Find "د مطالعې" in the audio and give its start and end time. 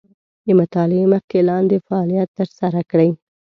0.45-1.05